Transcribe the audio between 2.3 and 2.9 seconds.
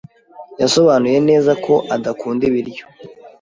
ibiryo.